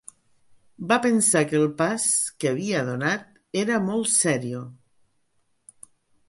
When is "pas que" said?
1.81-2.49